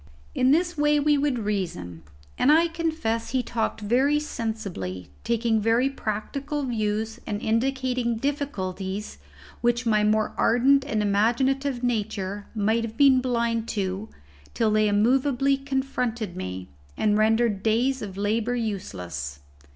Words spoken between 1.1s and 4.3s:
would reason, and I confess he talked very